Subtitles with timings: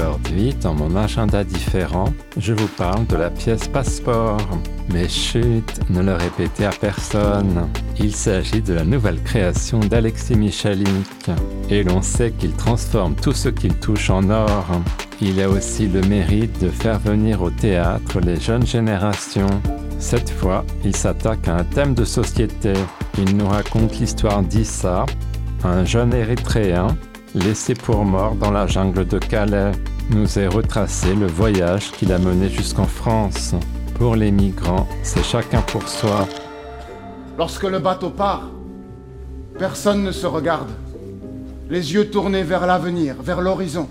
[0.00, 2.06] Aujourd'hui, dans mon agenda différent,
[2.38, 4.40] je vous parle de la pièce Passeport.
[4.88, 7.68] Mais chut, ne le répétez à personne.
[7.98, 11.30] Il s'agit de la nouvelle création d'Alexis Michalik.
[11.68, 14.64] Et l'on sait qu'il transforme tout ce qu'il touche en or.
[15.20, 19.60] Il a aussi le mérite de faire venir au théâtre les jeunes générations.
[19.98, 22.72] Cette fois, il s'attaque à un thème de société.
[23.18, 25.04] Il nous raconte l'histoire d'Issa,
[25.62, 26.86] un jeune érythréen
[27.34, 29.72] laissé pour mort dans la jungle de Calais,
[30.10, 33.54] nous est retracé le voyage qu'il a mené jusqu'en France.
[33.94, 36.26] Pour les migrants, c'est chacun pour soi.
[37.38, 38.48] Lorsque le bateau part,
[39.58, 40.70] personne ne se regarde.
[41.68, 43.88] Les yeux tournés vers l'avenir, vers l'horizon.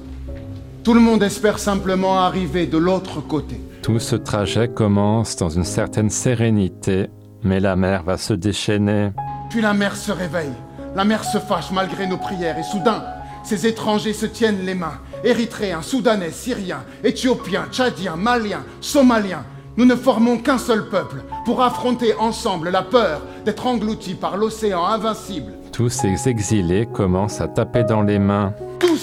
[0.84, 3.62] Tout le monde espère simplement arriver de l'autre côté.
[3.82, 7.08] Tout ce trajet commence dans une certaine sérénité,
[7.44, 9.12] mais la mer va se déchaîner.
[9.50, 10.52] Puis la mer se réveille.
[10.96, 13.04] La mer se fâche malgré nos prières et soudain,
[13.44, 15.00] ces étrangers se tiennent les mains.
[15.24, 19.44] Érythréens, Soudanais, Syriens, Éthiopiens, Tchadiens, Maliens, Somaliens.
[19.78, 24.86] Nous ne formons qu'un seul peuple pour affronter ensemble la peur d'être engloutis par l'océan
[24.86, 25.54] invincible.
[25.72, 28.54] Tous ces exilés commencent à taper dans les mains.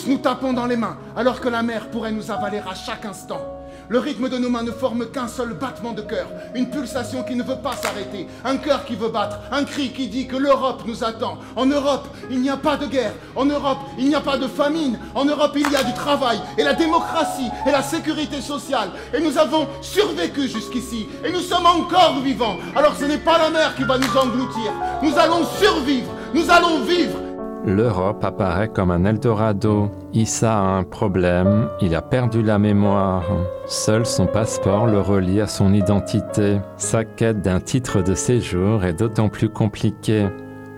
[0.06, 3.41] Nous tapons dans les mains alors que la mer pourrait nous avaler à chaque instant.
[3.89, 7.36] Le rythme de nos mains ne forme qu'un seul battement de cœur, une pulsation qui
[7.36, 10.83] ne veut pas s'arrêter, un cœur qui veut battre, un cri qui dit que l'Europe
[10.86, 11.39] nous attend.
[11.55, 13.12] En Europe, il n'y a pas de guerre.
[13.36, 14.98] En Europe, il n'y a pas de famine.
[15.14, 18.91] En Europe, il y a du travail et la démocratie et la sécurité sociale.
[19.14, 22.56] Et nous avons survécu jusqu'ici et nous sommes encore vivants.
[22.74, 24.72] Alors ce n'est pas la mer qui va nous engloutir.
[25.02, 26.11] Nous allons survivre.
[26.34, 27.18] Nous allons vivre
[27.64, 29.90] L'Europe apparaît comme un Eldorado.
[30.12, 33.24] Issa a un problème, il a perdu la mémoire.
[33.67, 36.58] Seul son passeport le relie à son identité.
[36.77, 40.28] Sa quête d'un titre de séjour est d'autant plus compliquée.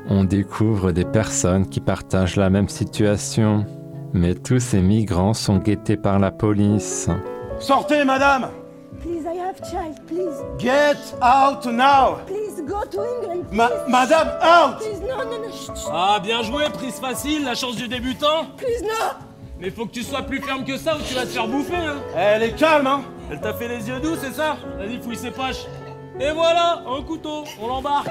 [0.09, 3.67] On découvre des personnes qui partagent la même situation.
[4.15, 7.11] Mais tous ces migrants sont guettés par la police.
[7.59, 8.49] Sortez, madame
[9.01, 10.35] Please, I have child, please.
[10.59, 13.87] Get out now Please, go to England, Ma-.
[13.87, 15.49] Madame, out Please, no, no, no.
[15.93, 18.47] Ah, bien joué, prise facile, la chance du débutant.
[18.57, 19.15] Please, no.
[19.61, 21.77] Mais faut que tu sois plus ferme que ça ou tu vas te faire bouffer,
[21.77, 21.97] hein.
[22.17, 24.57] Elle est calme, hein Elle t'a fait les yeux doux, c'est ça?
[24.79, 25.67] Vas-y, fouille ses poches.
[26.21, 28.09] Et voilà, un couteau, on l'embarque.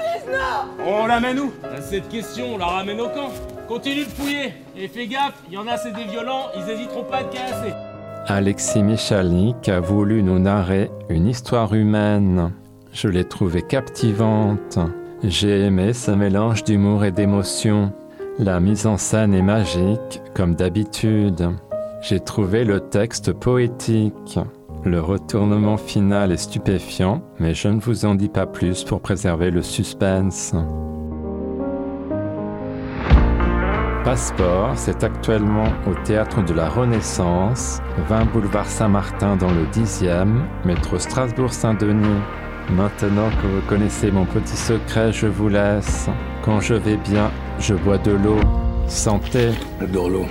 [0.86, 3.30] On la met où À cette question, on la ramène au camp.
[3.68, 4.54] Continue de fouiller.
[4.74, 7.34] Et fais gaffe, il y en a, c'est des violents, ils hésiteront pas à te
[7.34, 7.74] casser.
[8.30, 12.52] Alexis Michalik a voulu nous narrer une histoire humaine.
[12.92, 14.78] Je l'ai trouvée captivante.
[15.24, 17.90] J'ai aimé ce mélange d'humour et d'émotion.
[18.38, 21.48] La mise en scène est magique, comme d'habitude.
[22.02, 24.38] J'ai trouvé le texte poétique.
[24.84, 29.50] Le retournement final est stupéfiant, mais je ne vous en dis pas plus pour préserver
[29.50, 30.52] le suspense.
[34.08, 40.98] Passeport, c'est actuellement au Théâtre de la Renaissance, 20 boulevard Saint-Martin dans le 10e, métro
[40.98, 42.22] Strasbourg-Saint-Denis.
[42.70, 46.08] Maintenant que vous connaissez mon petit secret, je vous laisse.
[46.42, 48.40] Quand je vais bien, je bois de l'eau.
[48.86, 50.26] Santé, J'adore l'eau.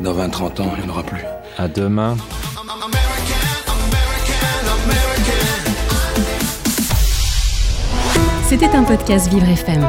[0.00, 1.22] Dans 20-30 ans, il n'y en aura plus.
[1.56, 2.16] à demain.
[8.48, 9.88] C'était un podcast Vivre FM.